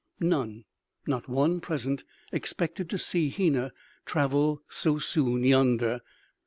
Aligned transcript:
None, 0.19 0.65
not 1.05 1.27
one 1.29 1.59
present, 1.59 2.05
expected 2.31 2.89
to 2.89 2.97
see 2.97 3.29
Hena 3.29 3.71
travel 4.03 4.63
so 4.67 4.97
soon 4.97 5.43
yonder. 5.43 6.01